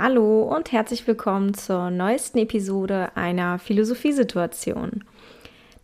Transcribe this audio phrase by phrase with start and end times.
[0.00, 5.04] Hallo und herzlich willkommen zur neuesten Episode einer Philosophiesituation.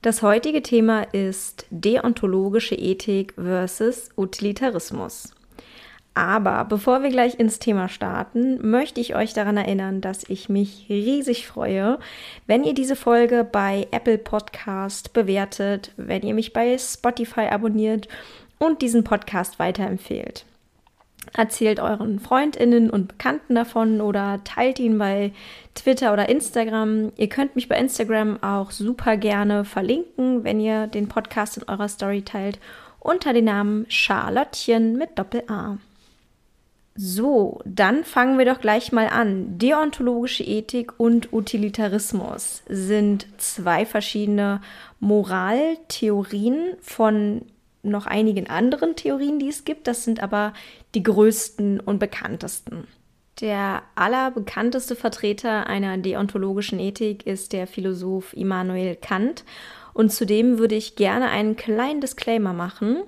[0.01, 5.35] Das heutige Thema ist deontologische Ethik versus Utilitarismus.
[6.15, 10.87] Aber bevor wir gleich ins Thema starten, möchte ich euch daran erinnern, dass ich mich
[10.89, 11.99] riesig freue,
[12.47, 18.09] wenn ihr diese Folge bei Apple Podcast bewertet, wenn ihr mich bei Spotify abonniert
[18.59, 20.47] und diesen Podcast weiterempfehlt.
[21.37, 25.33] Erzählt euren Freundinnen und Bekannten davon oder teilt ihn bei
[25.75, 27.13] Twitter oder Instagram.
[27.17, 31.89] Ihr könnt mich bei Instagram auch super gerne verlinken, wenn ihr den Podcast in eurer
[31.89, 32.59] Story teilt,
[33.01, 35.79] unter dem Namen Charlottchen mit Doppel-A.
[37.01, 39.57] So, dann fangen wir doch gleich mal an.
[39.57, 44.61] Deontologische Ethik und Utilitarismus sind zwei verschiedene
[44.99, 47.43] Moraltheorien von
[47.83, 49.87] noch einigen anderen Theorien, die es gibt.
[49.87, 50.53] Das sind aber
[50.95, 52.87] die größten und bekanntesten.
[53.41, 59.45] Der allerbekannteste Vertreter einer deontologischen Ethik ist der Philosoph Immanuel Kant.
[59.95, 63.03] Und zudem würde ich gerne einen kleinen Disclaimer machen.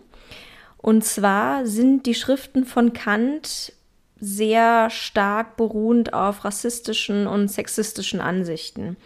[0.76, 3.72] Und zwar sind die Schriften von Kant
[4.20, 8.96] sehr stark beruhend auf rassistischen und sexistischen Ansichten.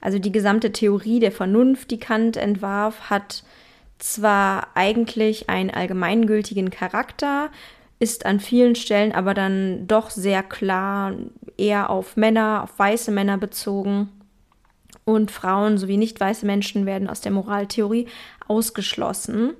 [0.00, 3.44] Also die gesamte Theorie der Vernunft, die Kant entwarf, hat
[4.02, 7.50] zwar eigentlich einen allgemeingültigen Charakter,
[7.98, 11.14] ist an vielen Stellen aber dann doch sehr klar
[11.56, 14.08] eher auf Männer, auf weiße Männer bezogen.
[15.04, 18.06] Und Frauen sowie nicht weiße Menschen werden aus der Moraltheorie
[18.48, 19.54] ausgeschlossen,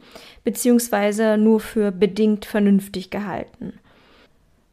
[0.44, 3.78] beziehungsweise nur für bedingt vernünftig gehalten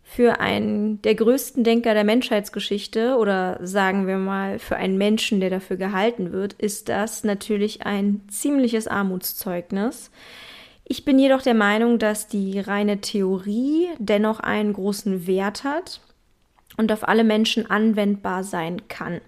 [0.10, 5.50] für einen der größten Denker der Menschheitsgeschichte oder sagen wir mal für einen Menschen, der
[5.50, 10.10] dafür gehalten wird, ist das natürlich ein ziemliches Armutszeugnis.
[10.86, 16.00] Ich bin jedoch der Meinung, dass die reine Theorie dennoch einen großen Wert hat
[16.78, 19.20] und auf alle Menschen anwendbar sein kann.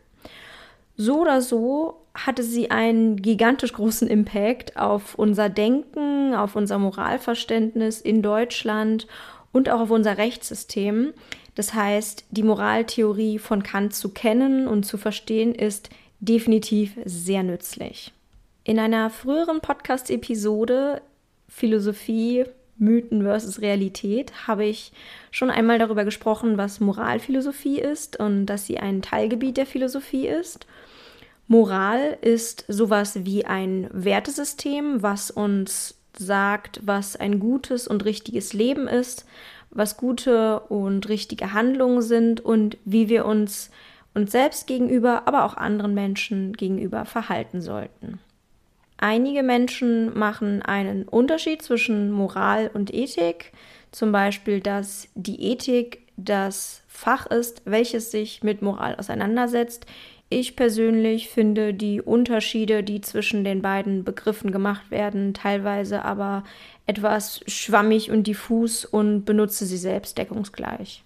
[0.95, 7.99] So oder so hatte sie einen gigantisch großen Impact auf unser Denken, auf unser Moralverständnis
[7.99, 9.07] in Deutschland
[9.51, 11.13] und auch auf unser Rechtssystem.
[11.55, 15.89] Das heißt, die Moraltheorie von Kant zu kennen und zu verstehen ist
[16.19, 18.13] definitiv sehr nützlich.
[18.63, 21.01] In einer früheren Podcast-Episode
[21.47, 22.45] Philosophie,
[22.77, 24.93] Mythen versus Realität habe ich
[25.31, 30.65] schon einmal darüber gesprochen, was Moralphilosophie ist und dass sie ein Teilgebiet der Philosophie ist.
[31.47, 38.87] Moral ist sowas wie ein Wertesystem, was uns sagt, was ein gutes und richtiges Leben
[38.87, 39.25] ist,
[39.71, 43.69] was gute und richtige Handlungen sind und wie wir uns
[44.15, 48.19] uns selbst gegenüber, aber auch anderen Menschen gegenüber verhalten sollten.
[48.97, 53.53] Einige Menschen machen einen Unterschied zwischen Moral und Ethik,
[53.91, 59.85] zum Beispiel, dass die Ethik das Fach ist, welches sich mit Moral auseinandersetzt,
[60.29, 66.43] ich persönlich finde die Unterschiede, die zwischen den beiden Begriffen gemacht werden, teilweise aber
[66.85, 71.03] etwas schwammig und diffus und benutze sie selbst deckungsgleich.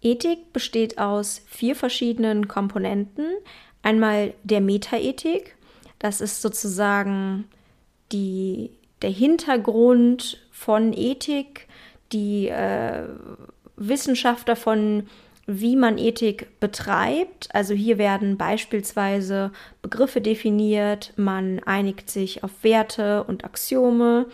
[0.00, 3.26] Ethik besteht aus vier verschiedenen Komponenten.
[3.82, 5.54] Einmal der Metaethik,
[5.98, 7.44] das ist sozusagen
[8.12, 8.70] die,
[9.02, 11.68] der Hintergrund von Ethik,
[12.12, 13.04] die äh,
[13.76, 15.08] Wissenschaft davon,
[15.46, 17.48] wie man Ethik betreibt.
[17.52, 19.52] Also hier werden beispielsweise
[19.82, 24.26] Begriffe definiert, man einigt sich auf Werte und Axiome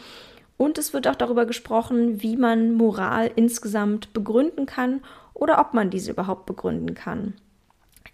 [0.56, 5.02] und es wird auch darüber gesprochen, wie man Moral insgesamt begründen kann
[5.34, 7.34] oder ob man diese überhaupt begründen kann.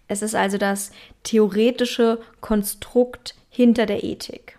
[0.07, 0.91] Es ist also das
[1.23, 4.58] theoretische Konstrukt hinter der Ethik.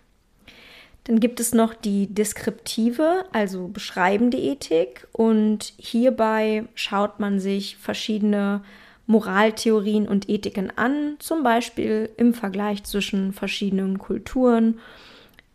[1.05, 5.07] Dann gibt es noch die deskriptive, also beschreibende Ethik.
[5.11, 8.61] Und hierbei schaut man sich verschiedene
[9.07, 14.79] Moraltheorien und Ethiken an, zum Beispiel im Vergleich zwischen verschiedenen Kulturen,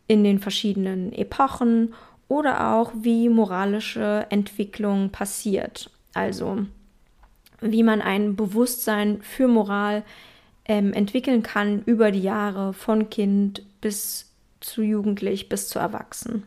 [0.09, 1.95] in den verschiedenen Epochen
[2.29, 5.91] oder auch wie moralische Entwicklung passiert.
[6.13, 6.59] Also
[7.61, 10.03] wie man ein Bewusstsein für Moral
[10.67, 14.33] ähm, entwickeln kann über die Jahre von Kind bis
[14.67, 16.47] zu jugendlich bis zu erwachsen.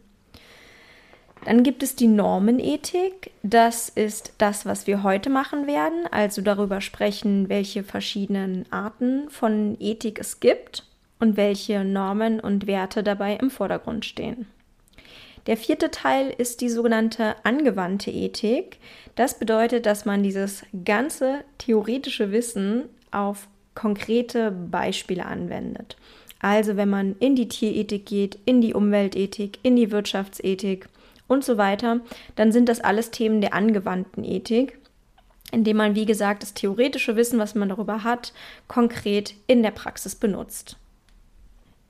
[1.45, 3.31] Dann gibt es die Normenethik.
[3.43, 9.77] Das ist das, was wir heute machen werden, also darüber sprechen, welche verschiedenen Arten von
[9.79, 10.85] Ethik es gibt
[11.19, 14.47] und welche Normen und Werte dabei im Vordergrund stehen.
[15.47, 18.77] Der vierte Teil ist die sogenannte angewandte Ethik.
[19.15, 25.95] Das bedeutet, dass man dieses ganze theoretische Wissen auf konkrete Beispiele anwendet.
[26.39, 30.87] Also wenn man in die Tierethik geht, in die Umweltethik, in die Wirtschaftsethik
[31.27, 31.99] und so weiter,
[32.35, 34.77] dann sind das alles Themen der angewandten Ethik.
[35.51, 38.33] indem man, wie gesagt, das theoretische Wissen, was man darüber hat,
[38.67, 40.77] konkret in der Praxis benutzt.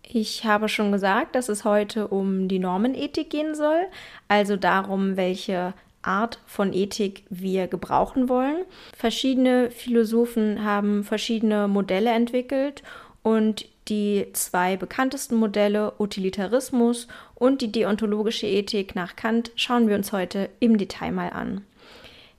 [0.03, 3.81] Ich habe schon gesagt, dass es heute um die Normenethik gehen soll,
[4.27, 8.63] also darum, welche Art von Ethik wir gebrauchen wollen.
[8.95, 12.81] Verschiedene Philosophen haben verschiedene Modelle entwickelt
[13.21, 20.11] und die zwei bekanntesten Modelle, Utilitarismus und die deontologische Ethik nach Kant, schauen wir uns
[20.11, 21.61] heute im Detail mal an.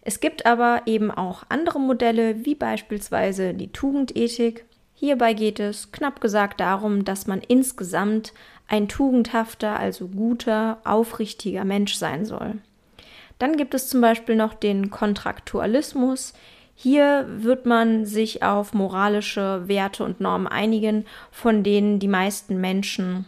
[0.03, 4.65] Es gibt aber eben auch andere Modelle, wie beispielsweise die Tugendethik.
[4.95, 8.33] Hierbei geht es knapp gesagt darum, dass man insgesamt
[8.69, 12.59] ein tugendhafter, also guter, aufrichtiger Mensch sein soll.
[13.39, 16.35] Dann gibt es zum Beispiel noch den Kontraktualismus.
[16.83, 23.27] Hier wird man sich auf moralische Werte und Normen einigen, von denen die meisten Menschen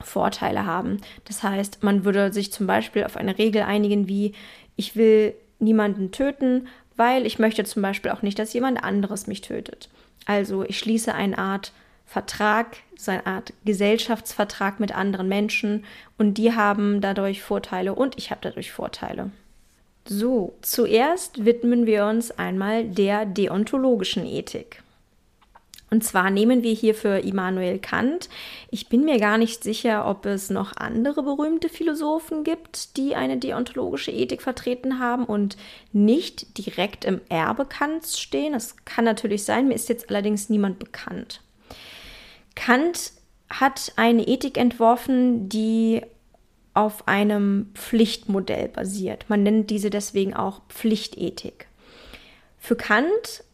[0.00, 1.00] Vorteile haben.
[1.24, 4.34] Das heißt, man würde sich zum Beispiel auf eine Regel einigen wie
[4.76, 9.40] ich will niemanden töten, weil ich möchte zum Beispiel auch nicht, dass jemand anderes mich
[9.40, 9.88] tötet.
[10.24, 11.72] Also ich schließe eine Art
[12.04, 15.84] Vertrag, so eine Art Gesellschaftsvertrag mit anderen Menschen
[16.18, 19.32] und die haben dadurch Vorteile und ich habe dadurch Vorteile.
[20.08, 24.82] So, zuerst widmen wir uns einmal der deontologischen Ethik.
[25.90, 28.28] Und zwar nehmen wir hier für Immanuel Kant.
[28.70, 33.36] Ich bin mir gar nicht sicher, ob es noch andere berühmte Philosophen gibt, die eine
[33.36, 35.56] deontologische Ethik vertreten haben und
[35.92, 38.52] nicht direkt im Erbe Kants stehen.
[38.52, 41.40] Das kann natürlich sein, mir ist jetzt allerdings niemand bekannt.
[42.56, 43.12] Kant
[43.48, 46.02] hat eine Ethik entworfen, die
[46.76, 49.24] auf einem Pflichtmodell basiert.
[49.28, 51.68] Man nennt diese deswegen auch Pflichtethik.
[52.58, 53.44] Für Kant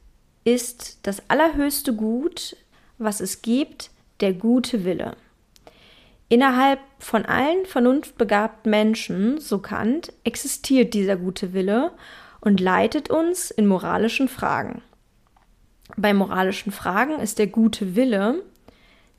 [0.44, 2.56] ist das allerhöchste Gut,
[2.98, 3.90] was es gibt,
[4.20, 5.16] der gute Wille.
[6.28, 11.92] Innerhalb von allen vernunftbegabten Menschen, so Kant, existiert dieser gute Wille
[12.40, 14.82] und leitet uns in moralischen Fragen.
[15.96, 18.42] Bei moralischen Fragen ist der gute Wille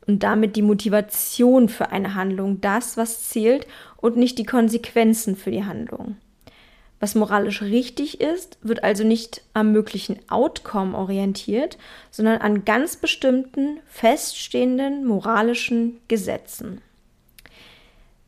[0.07, 3.67] und damit die Motivation für eine Handlung das, was zählt
[4.03, 6.17] und nicht die Konsequenzen für die Handlung.
[6.99, 11.77] Was moralisch richtig ist, wird also nicht am möglichen Outcome orientiert,
[12.11, 16.81] sondern an ganz bestimmten feststehenden moralischen Gesetzen.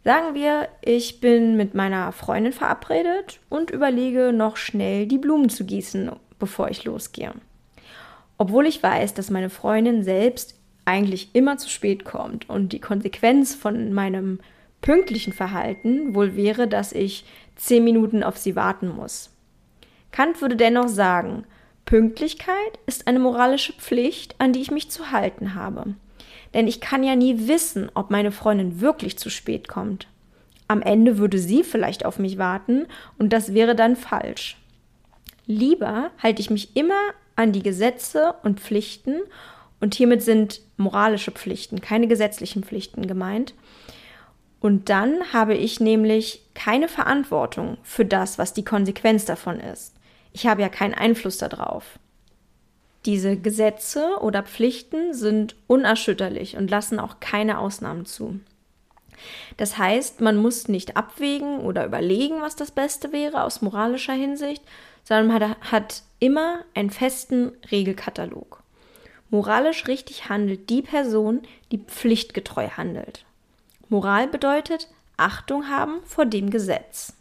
[0.06, 5.66] Sagen wir, ich bin mit meiner Freundin verabredet und überlege noch schnell die Blumen zu
[5.66, 7.33] gießen, bevor ich losgehe.
[8.38, 10.56] Obwohl ich weiß, dass meine Freundin selbst
[10.86, 14.39] eigentlich immer zu spät kommt und die Konsequenz von meinem
[14.86, 19.32] pünktlichen Verhalten wohl wäre, dass ich zehn Minuten auf sie warten muss.
[20.12, 21.44] Kant würde dennoch sagen,
[21.86, 25.96] Pünktlichkeit ist eine moralische Pflicht, an die ich mich zu halten habe.
[26.54, 30.08] Denn ich kann ja nie wissen, ob meine Freundin wirklich zu spät kommt.
[30.68, 32.86] Am Ende würde sie vielleicht auf mich warten
[33.18, 34.58] und das wäre dann falsch.
[35.48, 37.00] Lieber halte ich mich immer
[37.36, 39.22] an die Gesetze und Pflichten
[39.80, 43.56] und hiermit sind moralische Pflichten, keine gesetzlichen Pflichten gemeint.
[44.66, 49.94] Und dann habe ich nämlich keine Verantwortung für das, was die Konsequenz davon ist.
[50.34, 52.00] Ich habe ja keinen Einfluss darauf.
[53.06, 58.40] Diese Gesetze oder Pflichten sind unerschütterlich und lassen auch keine Ausnahmen zu.
[59.58, 64.64] Das heißt, man muss nicht abwägen oder überlegen, was das Beste wäre aus moralischer Hinsicht,
[65.04, 68.64] sondern man hat immer einen festen Regelkatalog.
[69.30, 73.26] Moralisch richtig handelt die Person, die pflichtgetreu handelt.
[73.89, 77.13] Moral bedeutet Achtung haben vor dem Gesetz.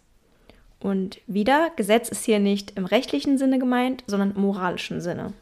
[0.80, 5.32] Und wieder, Gesetz ist hier nicht im rechtlichen Sinne gemeint, sondern im moralischen Sinne.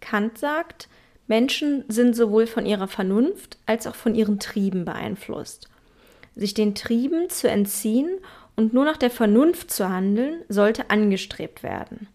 [0.00, 0.88] Kant sagt,
[1.26, 5.68] Menschen sind sowohl von ihrer Vernunft als auch von ihren Trieben beeinflusst.
[6.36, 8.08] Sich den Trieben zu entziehen
[8.54, 12.08] und nur nach der Vernunft zu handeln, sollte angestrebt werden.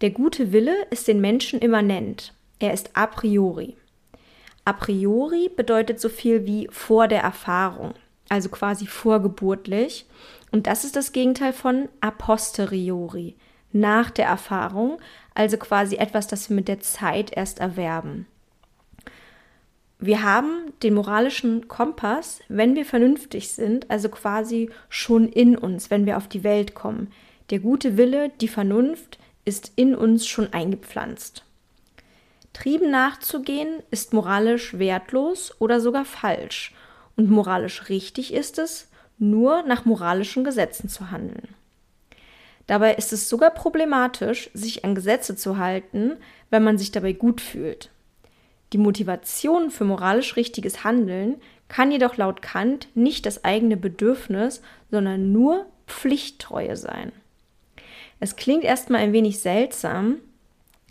[0.00, 2.34] Der gute Wille ist den Menschen immanent.
[2.58, 3.76] Er ist a priori.
[4.64, 7.94] A priori bedeutet so viel wie vor der Erfahrung,
[8.28, 10.06] also quasi vorgeburtlich.
[10.52, 13.36] Und das ist das Gegenteil von a posteriori,
[13.72, 14.98] nach der Erfahrung,
[15.34, 18.26] also quasi etwas, das wir mit der Zeit erst erwerben.
[19.98, 26.06] Wir haben den moralischen Kompass, wenn wir vernünftig sind, also quasi schon in uns, wenn
[26.06, 27.12] wir auf die Welt kommen.
[27.50, 31.44] Der gute Wille, die Vernunft ist in uns schon eingepflanzt.
[32.52, 36.74] Trieben nachzugehen ist moralisch wertlos oder sogar falsch
[37.16, 41.48] und moralisch richtig ist es, nur nach moralischen Gesetzen zu handeln.
[42.66, 46.16] Dabei ist es sogar problematisch, sich an Gesetze zu halten,
[46.50, 47.90] wenn man sich dabei gut fühlt.
[48.72, 51.36] Die Motivation für moralisch richtiges Handeln
[51.68, 57.12] kann jedoch laut Kant nicht das eigene Bedürfnis, sondern nur Pflichttreue sein.
[58.20, 60.20] Es klingt erstmal ein wenig seltsam,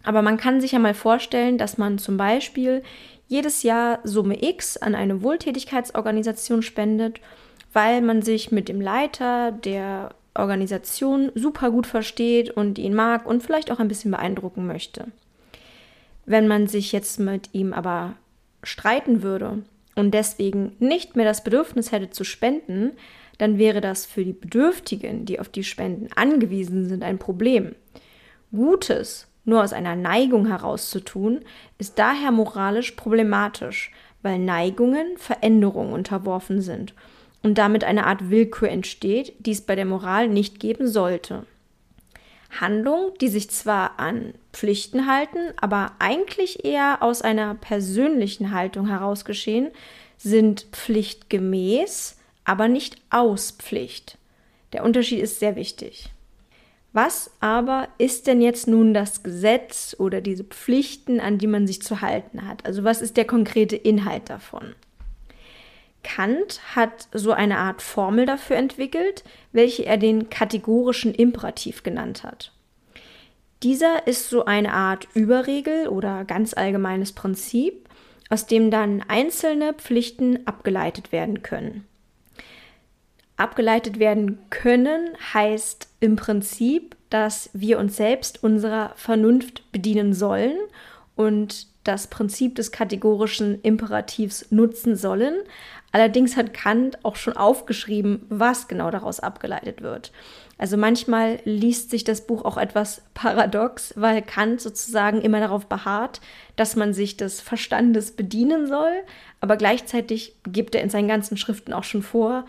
[0.03, 2.83] aber man kann sich ja mal vorstellen, dass man zum Beispiel
[3.27, 7.21] jedes Jahr Summe X an eine Wohltätigkeitsorganisation spendet,
[7.71, 13.43] weil man sich mit dem Leiter der Organisation super gut versteht und ihn mag und
[13.43, 15.07] vielleicht auch ein bisschen beeindrucken möchte.
[16.25, 18.15] Wenn man sich jetzt mit ihm aber
[18.63, 19.63] streiten würde
[19.95, 22.91] und deswegen nicht mehr das Bedürfnis hätte zu spenden,
[23.37, 27.75] dann wäre das für die Bedürftigen, die auf die Spenden angewiesen sind, ein Problem.
[28.51, 31.41] Gutes nur aus einer Neigung herauszutun,
[31.77, 36.93] ist daher moralisch problematisch, weil Neigungen Veränderungen unterworfen sind
[37.43, 41.45] und damit eine Art Willkür entsteht, die es bei der Moral nicht geben sollte.
[42.59, 49.25] Handlungen, die sich zwar an Pflichten halten, aber eigentlich eher aus einer persönlichen Haltung heraus
[49.25, 49.71] geschehen,
[50.17, 54.17] sind pflichtgemäß, aber nicht aus Pflicht.
[54.73, 56.10] Der Unterschied ist sehr wichtig.
[56.93, 61.81] Was aber ist denn jetzt nun das Gesetz oder diese Pflichten, an die man sich
[61.81, 62.65] zu halten hat?
[62.65, 64.75] Also was ist der konkrete Inhalt davon?
[66.03, 72.51] Kant hat so eine Art Formel dafür entwickelt, welche er den kategorischen Imperativ genannt hat.
[73.63, 77.87] Dieser ist so eine Art Überregel oder ganz allgemeines Prinzip,
[78.29, 81.85] aus dem dann einzelne Pflichten abgeleitet werden können.
[83.37, 90.57] Abgeleitet werden können heißt im Prinzip, dass wir uns selbst unserer Vernunft bedienen sollen
[91.15, 95.35] und das Prinzip des kategorischen Imperativs nutzen sollen,
[95.91, 100.11] Allerdings hat Kant auch schon aufgeschrieben, was genau daraus abgeleitet wird.
[100.57, 106.21] Also manchmal liest sich das Buch auch etwas paradox, weil Kant sozusagen immer darauf beharrt,
[106.55, 108.91] dass man sich des Verstandes bedienen soll,
[109.41, 112.45] aber gleichzeitig gibt er in seinen ganzen Schriften auch schon vor,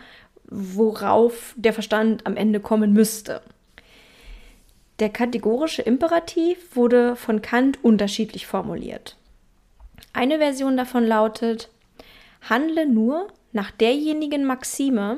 [0.49, 3.41] worauf der Verstand am Ende kommen müsste.
[4.99, 9.17] Der kategorische Imperativ wurde von Kant unterschiedlich formuliert.
[10.13, 11.69] Eine Version davon lautet,
[12.47, 15.17] Handle nur nach derjenigen Maxime,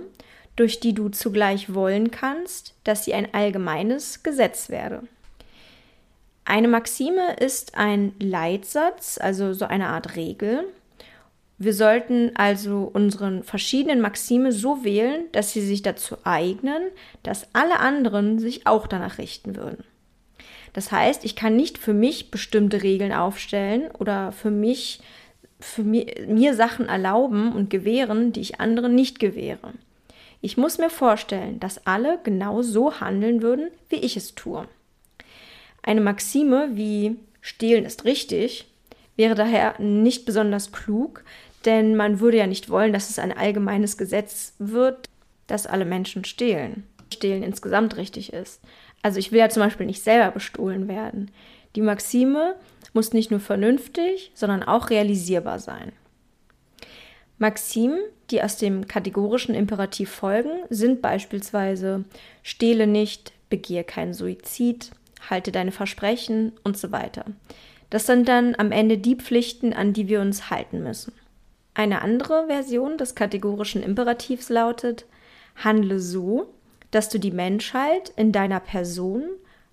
[0.56, 5.04] durch die du zugleich wollen kannst, dass sie ein allgemeines Gesetz werde.
[6.46, 10.66] Eine Maxime ist ein Leitsatz, also so eine Art Regel.
[11.58, 16.84] Wir sollten also unseren verschiedenen Maxime so wählen, dass sie sich dazu eignen,
[17.24, 19.86] dass alle anderen sich auch danach richten würden.
[20.74, 25.00] Das heißt, ich kann nicht für mich bestimmte Regeln aufstellen oder für mich
[25.62, 29.72] für mir, mir Sachen erlauben und gewähren, die ich anderen nicht gewähre.
[30.42, 34.68] Ich muss mir vorstellen, dass alle genau so handeln würden, wie ich es tue.
[35.82, 38.68] Eine Maxime wie Stehlen ist richtig
[39.16, 41.24] wäre daher nicht besonders klug,
[41.66, 45.10] denn man würde ja nicht wollen, dass es ein allgemeines Gesetz wird,
[45.48, 46.84] dass alle Menschen stehlen.
[47.14, 48.62] Stehlen insgesamt richtig ist.
[49.02, 51.32] Also ich will ja zum Beispiel nicht selber bestohlen werden.
[51.76, 52.56] Die Maxime
[52.94, 55.92] muss nicht nur vernünftig, sondern auch realisierbar sein.
[57.38, 58.00] Maximen,
[58.32, 62.06] die aus dem kategorischen Imperativ folgen, sind beispielsweise
[62.44, 64.92] stehle nicht, begehe keinen Suizid,
[65.30, 67.26] halte deine Versprechen und so weiter.
[67.90, 71.14] Das sind dann am Ende die Pflichten, an die wir uns halten müssen.
[71.76, 75.06] Eine andere Version des kategorischen Imperativs lautet,
[75.56, 76.54] handle so,
[76.90, 79.26] dass du die Menschheit in deiner Person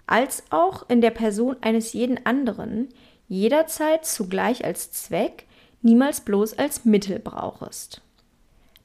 [0.07, 2.89] als auch in der Person eines jeden anderen
[3.29, 5.47] jederzeit zugleich als Zweck,
[5.81, 8.03] niemals bloß als Mittel brauchest.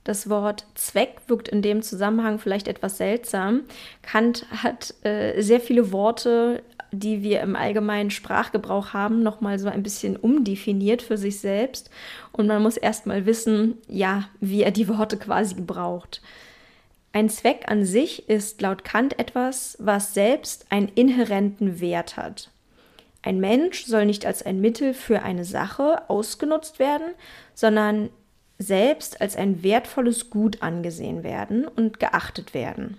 [0.03, 3.63] Das Wort Zweck wirkt in dem Zusammenhang vielleicht etwas seltsam.
[4.03, 6.63] Kant hat äh, sehr viele Worte,
[6.99, 11.89] die wir im allgemeinen Sprachgebrauch haben, nochmal so ein bisschen umdefiniert für sich selbst.
[12.31, 16.21] Und man muss erstmal wissen, ja, wie er die Worte quasi gebraucht.
[17.13, 22.51] Ein Zweck an sich ist laut Kant etwas, was selbst einen inhärenten Wert hat.
[23.23, 27.13] Ein Mensch soll nicht als ein Mittel für eine Sache ausgenutzt werden,
[27.53, 28.09] sondern
[28.59, 32.97] selbst als ein wertvolles Gut angesehen werden und geachtet werden.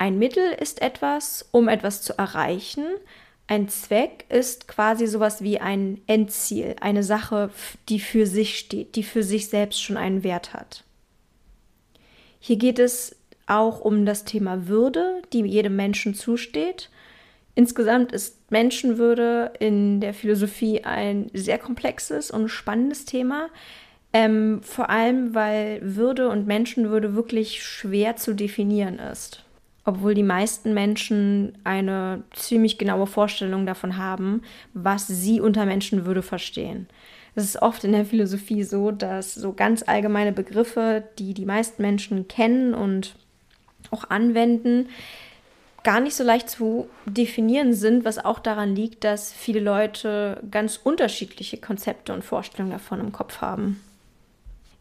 [0.00, 2.84] Ein Mittel ist etwas, um etwas zu erreichen.
[3.46, 7.50] Ein Zweck ist quasi sowas wie ein Endziel, eine Sache,
[7.88, 10.82] die für sich steht, die für sich selbst schon einen Wert hat.
[12.40, 13.14] Hier geht es
[13.46, 16.88] auch um das Thema Würde, die jedem Menschen zusteht
[17.54, 23.48] Insgesamt ist Menschenwürde in der Philosophie ein sehr komplexes und spannendes Thema.
[24.12, 29.44] Ähm, vor allem, weil Würde und Menschenwürde wirklich schwer zu definieren ist.
[29.84, 34.42] Obwohl die meisten Menschen eine ziemlich genaue Vorstellung davon haben,
[34.74, 36.86] was sie unter Menschenwürde verstehen.
[37.34, 41.80] Es ist oft in der Philosophie so, dass so ganz allgemeine Begriffe, die die meisten
[41.80, 43.14] Menschen kennen und
[43.90, 44.88] auch anwenden,
[45.82, 50.78] gar nicht so leicht zu definieren sind, was auch daran liegt, dass viele Leute ganz
[50.82, 53.80] unterschiedliche Konzepte und Vorstellungen davon im Kopf haben.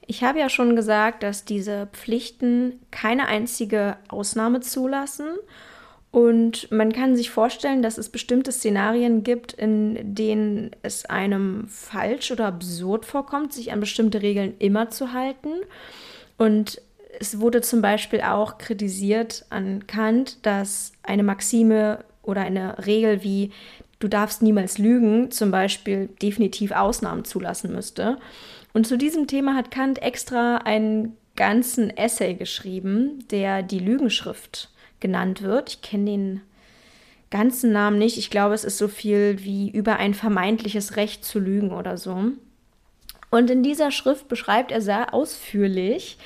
[0.10, 5.28] Ich habe ja schon gesagt, dass diese Pflichten keine einzige Ausnahme zulassen
[6.10, 12.32] und man kann sich vorstellen, dass es bestimmte Szenarien gibt, in denen es einem falsch
[12.32, 15.50] oder absurd vorkommt, sich an bestimmte Regeln immer zu halten.
[16.40, 16.82] Und
[17.20, 23.52] es wurde zum Beispiel auch kritisiert an Kant, dass eine Maxime oder eine Regel wie
[24.00, 28.18] du darfst niemals lügen zum Beispiel definitiv Ausnahmen zulassen müsste.
[28.74, 35.42] Und zu diesem Thema hat Kant extra einen ganzen Essay geschrieben, der die Lügenschrift genannt
[35.42, 35.70] wird.
[35.70, 36.42] Ich kenne den
[37.30, 38.18] ganzen Namen nicht.
[38.18, 42.32] Ich glaube, es ist so viel wie über ein vermeintliches Recht zu lügen oder so.
[43.32, 46.18] Und in dieser Schrift beschreibt er sehr ausführlich,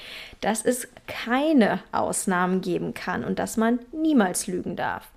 [0.42, 5.10] dass es keine Ausnahmen geben kann und dass man niemals lügen darf.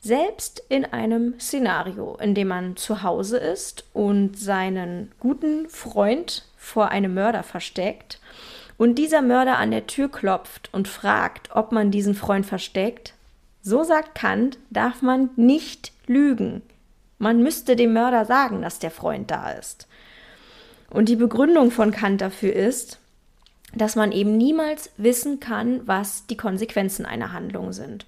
[0.00, 6.88] Selbst in einem Szenario, in dem man zu Hause ist und seinen guten Freund vor
[6.88, 8.20] einem Mörder versteckt
[8.76, 13.14] und dieser Mörder an der Tür klopft und fragt, ob man diesen Freund versteckt,
[13.60, 16.62] so sagt Kant, darf man nicht lügen.
[17.18, 19.88] Man müsste dem Mörder sagen, dass der Freund da ist.
[20.90, 22.98] Und die Begründung von Kant dafür ist,
[23.74, 28.06] dass man eben niemals wissen kann, was die Konsequenzen einer Handlung sind.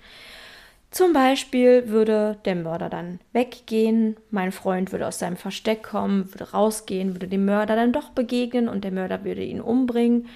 [0.90, 6.50] Zum Beispiel würde der Mörder dann weggehen, mein Freund würde aus seinem Versteck kommen, würde
[6.50, 10.26] rausgehen, würde dem Mörder dann doch begegnen und der Mörder würde ihn umbringen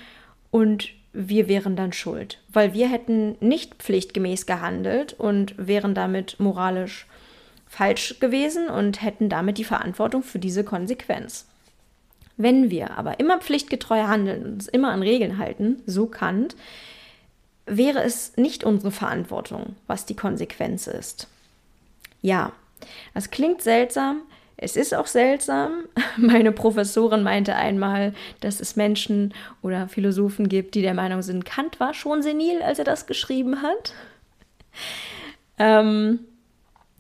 [0.53, 7.07] und wir wären dann schuld, weil wir hätten nicht pflichtgemäß gehandelt und wären damit moralisch
[7.67, 11.47] falsch gewesen und hätten damit die Verantwortung für diese Konsequenz.
[12.37, 16.57] Wenn wir aber immer pflichtgetreu handeln und uns immer an Regeln halten, so Kant,
[17.67, 21.29] wäre es nicht unsere Verantwortung, was die Konsequenz ist.
[22.23, 22.53] Ja,
[23.15, 24.23] das klingt seltsam,
[24.57, 25.85] es ist auch seltsam.
[26.17, 31.81] Meine Professorin meinte einmal, dass es Menschen oder Philosophen gibt, die der Meinung sind, Kant
[31.81, 33.93] war schon senil, als er das geschrieben hat.
[35.57, 36.19] Ähm,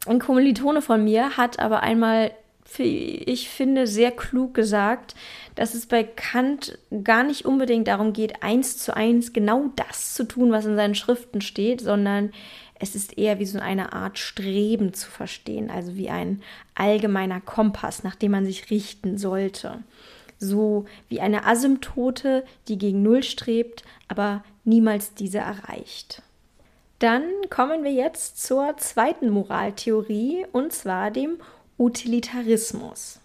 [0.06, 2.30] ein Kommilitone von mir hat aber einmal
[2.78, 5.14] ich finde, sehr klug gesagt,
[5.54, 10.24] dass es bei Kant gar nicht unbedingt darum geht, eins zu eins genau das zu
[10.24, 12.32] tun, was in seinen Schriften steht, sondern
[12.78, 16.42] es ist eher wie so eine Art Streben zu verstehen, also wie ein
[16.74, 19.78] allgemeiner Kompass, nach dem man sich richten sollte.
[20.38, 26.22] So wie eine Asymptote, die gegen Null strebt, aber niemals diese erreicht.
[26.98, 31.38] Dann kommen wir jetzt zur zweiten Moraltheorie, und zwar dem
[31.76, 33.18] Utilitarismus.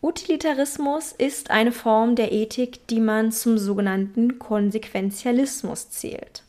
[0.00, 6.44] Utilitarismus ist eine Form der Ethik, die man zum sogenannten Konsequenzialismus zählt.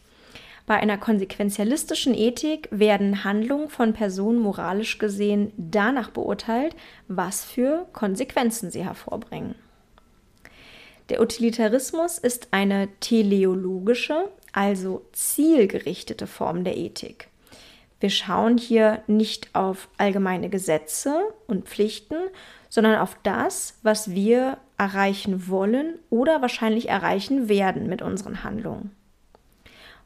[0.68, 6.76] Bei einer konsequenzialistischen Ethik werden Handlungen von Personen moralisch gesehen danach beurteilt,
[7.08, 9.56] was für Konsequenzen sie hervorbringen.
[11.10, 17.29] Der Utilitarismus ist eine teleologische, also zielgerichtete Form der Ethik.
[18.00, 22.16] Wir schauen hier nicht auf allgemeine Gesetze und Pflichten,
[22.70, 28.92] sondern auf das, was wir erreichen wollen oder wahrscheinlich erreichen werden mit unseren Handlungen.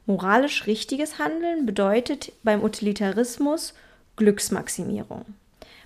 [0.06, 3.74] Moralisch richtiges Handeln bedeutet beim Utilitarismus
[4.16, 5.24] Glücksmaximierung.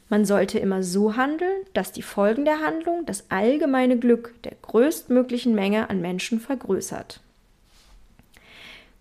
[0.09, 5.55] Man sollte immer so handeln, dass die Folgen der Handlung das allgemeine Glück der größtmöglichen
[5.55, 7.21] Menge an Menschen vergrößert.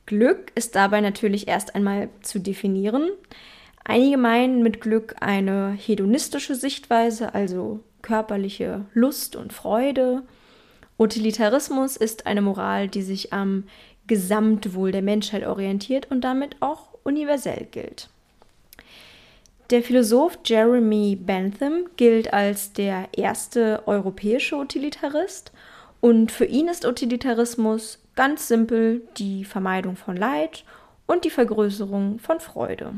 [0.08, 3.10] Glück ist dabei natürlich erst einmal zu definieren.
[3.84, 10.24] Einige meinen mit Glück eine hedonistische Sichtweise, also körperliche Lust und Freude.
[10.98, 13.66] Utilitarismus ist eine Moral, die sich am
[14.08, 18.10] Gesamtwohl der Menschheit orientiert und damit auch universell gilt.
[19.70, 25.52] Der Philosoph Jeremy Bentham gilt als der erste europäische Utilitarist
[26.00, 30.64] und für ihn ist Utilitarismus Ganz simpel die Vermeidung von Leid
[31.06, 32.94] und die Vergrößerung von Freude.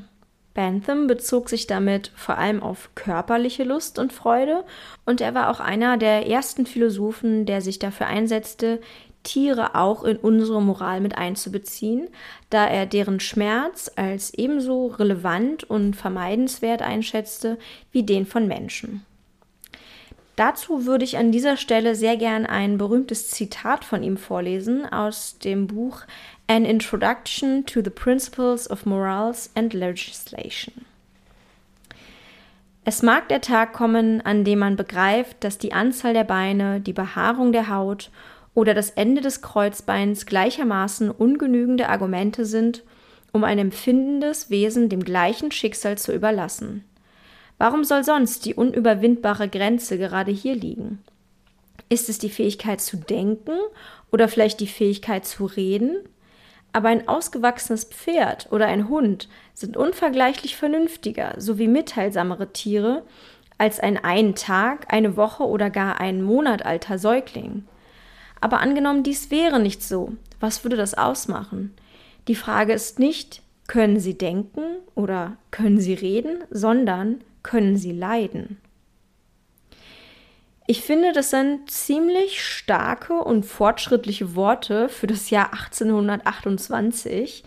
[0.53, 4.63] Bentham bezog sich damit vor allem auf körperliche Lust und Freude
[5.05, 8.79] und er war auch einer der ersten Philosophen, der sich dafür einsetzte,
[9.23, 12.07] Tiere auch in unsere Moral mit einzubeziehen,
[12.49, 17.59] da er deren Schmerz als ebenso relevant und vermeidenswert einschätzte
[17.91, 19.05] wie den von Menschen.
[20.39, 25.37] Dazu würde ich an dieser Stelle sehr gern ein berühmtes Zitat von ihm vorlesen aus
[25.37, 26.03] dem Buch
[26.47, 30.85] An Introduction to the Principles of Morals and Legislation.
[32.85, 36.93] Es mag der Tag kommen, an dem man begreift, dass die Anzahl der Beine, die
[36.93, 38.09] Behaarung der Haut
[38.53, 42.85] oder das Ende des Kreuzbeins gleichermaßen ungenügende Argumente sind,
[43.33, 46.85] um ein empfindendes Wesen dem gleichen Schicksal zu überlassen.
[47.59, 51.03] Warum soll sonst die unüberwindbare Grenze gerade hier liegen?
[51.89, 53.51] Ist es die Fähigkeit zu denken
[54.11, 55.97] oder vielleicht die Fähigkeit zu reden?
[56.71, 63.03] Aber ein ausgewachsenes Pferd oder ein Hund sind unvergleichlich vernünftiger sowie mitteilsamere Tiere
[63.57, 67.65] als ein einen Tag, eine Woche oder gar ein Monat alter Säugling.
[68.39, 71.73] Aber angenommen, dies wäre nicht so, was würde das ausmachen?
[72.29, 74.61] Die Frage ist nicht, können Sie denken
[74.95, 78.57] oder können Sie reden, sondern können Sie leiden?
[80.67, 87.43] Ich finde, das sind ziemlich starke und fortschrittliche Worte für das Jahr 1828.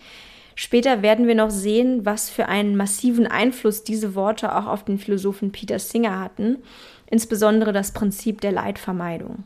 [0.55, 4.99] Später werden wir noch sehen, was für einen massiven Einfluss diese Worte auch auf den
[4.99, 6.63] Philosophen Peter Singer hatten,
[7.07, 9.45] insbesondere das Prinzip der Leidvermeidung.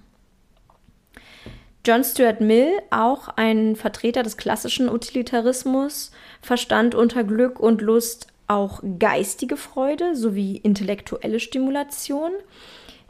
[1.85, 8.81] John Stuart Mill, auch ein Vertreter des klassischen Utilitarismus, verstand unter Glück und Lust auch
[8.99, 12.31] geistige Freude sowie intellektuelle Stimulation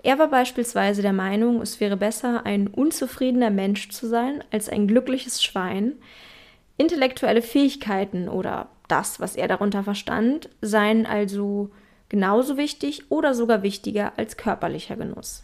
[0.08, 4.88] er war beispielsweise der Meinung, es wäre besser, ein unzufriedener Mensch zu sein, als ein
[4.88, 5.94] glückliches Schwein.
[6.78, 11.72] Intellektuelle Fähigkeiten oder das, was er darunter verstand, seien also
[12.10, 15.44] genauso wichtig oder sogar wichtiger als körperlicher Genuss.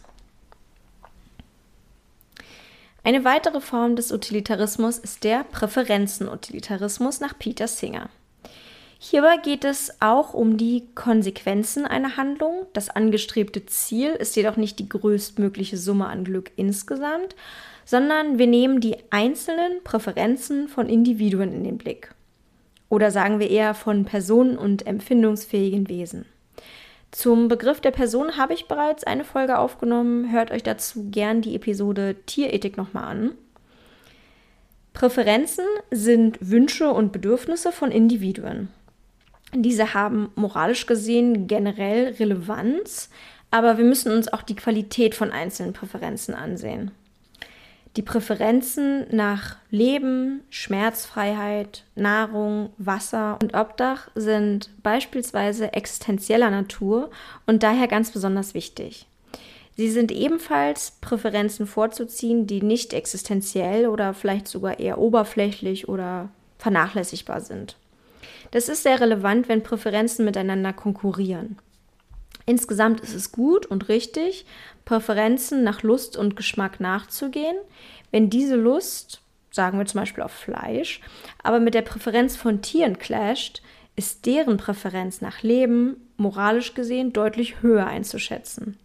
[3.02, 8.08] Eine weitere Form des Utilitarismus ist der Präferenzenutilitarismus nach Peter Singer.
[9.06, 12.64] Hierbei geht es auch um die Konsequenzen einer Handlung.
[12.72, 17.36] Das angestrebte Ziel ist jedoch nicht die größtmögliche Summe an Glück insgesamt,
[17.84, 22.14] sondern wir nehmen die einzelnen Präferenzen von Individuen in den Blick.
[22.88, 26.24] Oder sagen wir eher von Personen und empfindungsfähigen Wesen.
[27.10, 30.32] Zum Begriff der Person habe ich bereits eine Folge aufgenommen.
[30.32, 33.32] Hört euch dazu gern die Episode Tierethik nochmal an.
[34.94, 38.70] Präferenzen sind Wünsche und Bedürfnisse von Individuen.
[39.54, 43.08] Diese haben moralisch gesehen generell Relevanz,
[43.50, 46.90] aber wir müssen uns auch die Qualität von einzelnen Präferenzen ansehen.
[47.96, 57.10] Die Präferenzen nach Leben, Schmerzfreiheit, Nahrung, Wasser und Obdach sind beispielsweise existenzieller Natur
[57.46, 59.06] und daher ganz besonders wichtig.
[59.76, 67.40] Sie sind ebenfalls Präferenzen vorzuziehen, die nicht existenziell oder vielleicht sogar eher oberflächlich oder vernachlässigbar
[67.40, 67.76] sind.
[68.54, 71.58] Das ist sehr relevant, wenn Präferenzen miteinander konkurrieren.
[72.46, 74.46] Insgesamt ist es gut und richtig,
[74.84, 77.56] Präferenzen nach Lust und Geschmack nachzugehen,
[78.12, 81.00] wenn diese Lust, sagen wir zum Beispiel auf Fleisch,
[81.42, 83.60] aber mit der Präferenz von Tieren clasht,
[83.96, 88.78] ist deren Präferenz nach Leben moralisch gesehen deutlich höher einzuschätzen.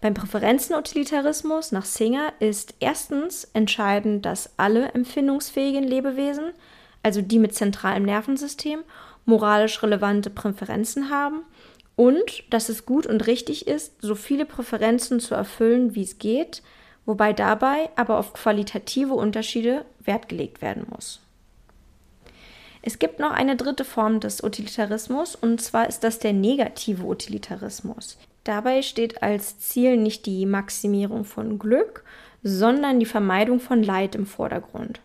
[0.00, 6.52] Beim Präferenzenutilitarismus nach Singer ist erstens entscheidend, dass alle empfindungsfähigen Lebewesen
[7.02, 8.80] also die mit zentralem Nervensystem,
[9.24, 11.42] moralisch relevante Präferenzen haben
[11.96, 16.62] und dass es gut und richtig ist, so viele Präferenzen zu erfüllen, wie es geht,
[17.06, 21.20] wobei dabei aber auf qualitative Unterschiede Wert gelegt werden muss.
[22.82, 28.16] Es gibt noch eine dritte Form des Utilitarismus, und zwar ist das der negative Utilitarismus.
[28.44, 32.04] Dabei steht als Ziel nicht die Maximierung von Glück,
[32.42, 35.00] sondern die Vermeidung von Leid im Vordergrund.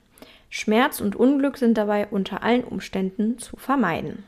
[0.56, 4.24] Schmerz und Unglück sind dabei unter allen Umständen zu vermeiden.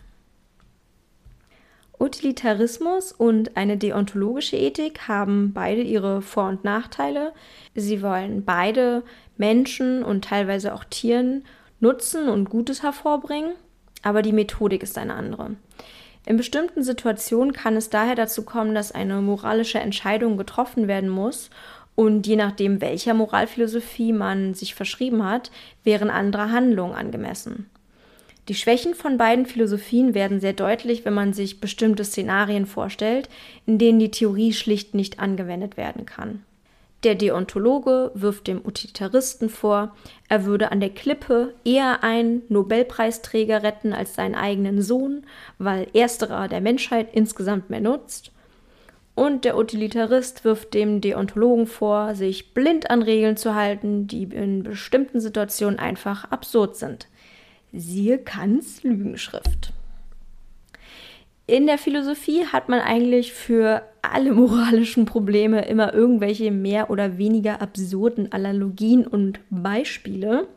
[1.99, 7.31] Utilitarismus und eine deontologische Ethik haben beide ihre Vor- und Nachteile.
[7.75, 9.03] Sie wollen beide
[9.37, 11.45] Menschen und teilweise auch Tieren
[11.79, 13.51] Nutzen und Gutes hervorbringen,
[14.01, 15.51] aber die Methodik ist eine andere.
[16.25, 21.51] In bestimmten Situationen kann es daher dazu kommen, dass eine moralische Entscheidung getroffen werden muss
[21.95, 25.51] und je nachdem, welcher Moralphilosophie man sich verschrieben hat,
[25.83, 27.69] wären andere Handlungen angemessen.
[28.47, 33.27] Die Schwächen von beiden Philosophien werden sehr deutlich, wenn man sich bestimmte Szenarien vorstellt,
[33.65, 36.43] in denen die Theorie schlicht nicht angewendet werden kann.
[37.03, 39.95] Der Deontologe wirft dem Utilitaristen vor,
[40.27, 45.23] er würde an der Klippe eher einen Nobelpreisträger retten als seinen eigenen Sohn,
[45.59, 48.31] weil ersterer der Menschheit insgesamt mehr nutzt.
[49.15, 54.63] Und der Utilitarist wirft dem Deontologen vor, sich blind an Regeln zu halten, die in
[54.63, 57.07] bestimmten Situationen einfach absurd sind.
[57.71, 59.71] Siehe Kants Lügenschrift.
[61.47, 67.61] In der Philosophie hat man eigentlich für alle moralischen Probleme immer irgendwelche mehr oder weniger
[67.61, 70.47] absurden Analogien und Beispiele.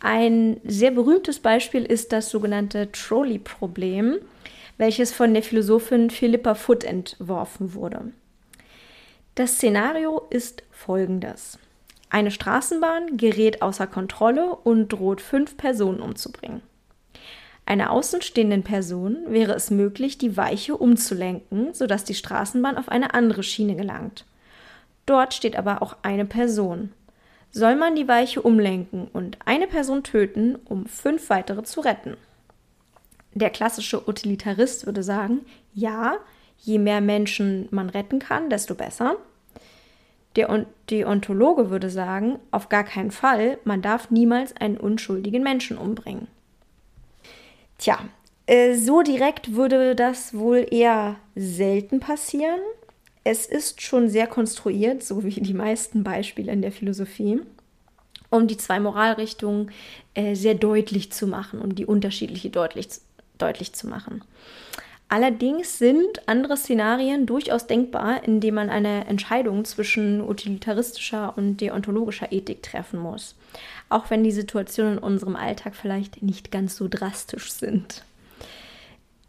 [0.00, 4.18] Ein sehr berühmtes Beispiel ist das sogenannte Trolley-Problem
[4.82, 8.10] welches von der Philosophin Philippa Foot entworfen wurde.
[9.36, 11.56] Das Szenario ist folgendes.
[12.10, 16.62] Eine Straßenbahn gerät außer Kontrolle und droht fünf Personen umzubringen.
[17.64, 23.44] Einer außenstehenden Person wäre es möglich, die Weiche umzulenken, sodass die Straßenbahn auf eine andere
[23.44, 24.24] Schiene gelangt.
[25.06, 26.92] Dort steht aber auch eine Person.
[27.52, 32.16] Soll man die Weiche umlenken und eine Person töten, um fünf weitere zu retten?
[33.34, 35.40] Der klassische Utilitarist würde sagen,
[35.74, 36.18] ja,
[36.58, 39.16] je mehr Menschen man retten kann, desto besser.
[40.36, 46.26] Der Deontologe würde sagen, auf gar keinen Fall, man darf niemals einen unschuldigen Menschen umbringen.
[47.78, 47.98] Tja,
[48.46, 52.60] äh, so direkt würde das wohl eher selten passieren.
[53.24, 57.40] Es ist schon sehr konstruiert, so wie die meisten Beispiele in der Philosophie,
[58.30, 59.70] um die zwei Moralrichtungen
[60.14, 62.88] äh, sehr deutlich zu machen, um die unterschiedliche deutlich,
[63.38, 64.22] deutlich zu machen.
[65.08, 72.32] Allerdings sind andere Szenarien durchaus denkbar, in denen man eine Entscheidung zwischen utilitaristischer und deontologischer
[72.32, 73.34] Ethik treffen muss,
[73.90, 78.04] auch wenn die Situationen in unserem Alltag vielleicht nicht ganz so drastisch sind.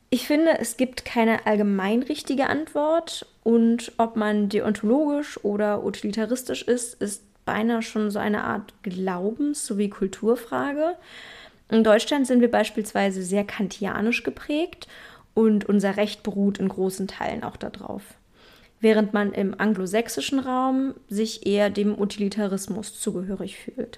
[0.10, 7.02] Ich finde, es gibt keine allgemein richtige Antwort und ob man deontologisch oder utilitaristisch ist,
[7.02, 10.96] ist beinahe schon so eine Art Glaubens- sowie Kulturfrage.
[11.74, 14.88] In Deutschland sind wir beispielsweise sehr kantianisch geprägt
[15.34, 18.04] und unser Recht beruht in großen Teilen auch darauf.
[18.80, 23.98] Während man im anglosächsischen Raum sich eher dem Utilitarismus zugehörig fühlt.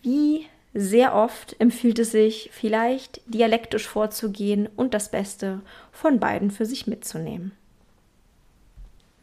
[0.00, 5.60] Wie sehr oft empfiehlt es sich, vielleicht dialektisch vorzugehen und das Beste
[5.92, 7.52] von beiden für sich mitzunehmen.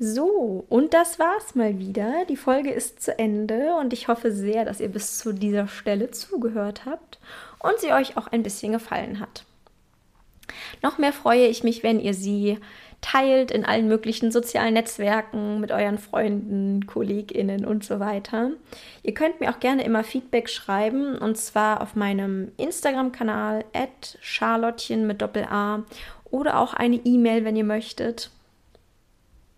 [0.04, 2.26] So, und das war's mal wieder.
[2.28, 6.10] Die Folge ist zu Ende und ich hoffe sehr, dass ihr bis zu dieser Stelle
[6.10, 7.20] zugehört habt
[7.60, 9.46] und sie euch auch ein bisschen gefallen hat.
[10.82, 12.58] Noch mehr freue ich mich, wenn ihr sie
[13.02, 18.50] teilt in allen möglichen sozialen Netzwerken mit euren Freunden, KollegInnen und so weiter.
[19.04, 23.66] Ihr könnt mir auch gerne immer Feedback schreiben und zwar auf meinem Instagram-Kanal
[24.20, 25.84] charlottchen mit Doppel-A
[26.32, 28.32] oder auch eine E-Mail, wenn ihr möchtet.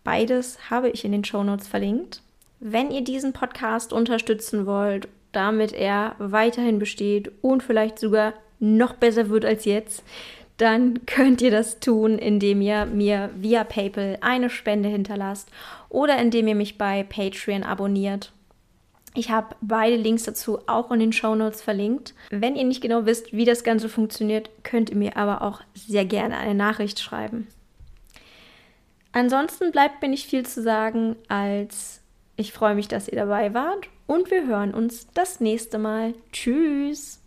[0.04, 2.22] Beides habe ich in den Shownotes verlinkt.
[2.60, 9.30] Wenn ihr diesen Podcast unterstützen wollt, damit er weiterhin besteht und vielleicht sogar noch besser
[9.30, 10.04] wird als jetzt,
[10.58, 15.50] dann könnt ihr das tun, indem ihr mir via PayPal eine Spende hinterlasst
[15.90, 18.32] oder indem ihr mich bei Patreon abonniert.
[19.16, 22.16] Ich habe beide Links dazu auch in den Show Notes verlinkt.
[22.32, 26.06] Wenn ihr nicht genau wisst, wie das Ganze funktioniert, könnt ihr mir aber auch sehr
[26.06, 27.48] gerne eine Nachricht schreiben.
[29.14, 32.02] Ansonsten bleibt mir nicht viel zu sagen, als
[32.36, 36.16] ich freue mich, dass ihr dabei wart und wir hören uns das nächste Mal.
[36.32, 37.23] Tschüss!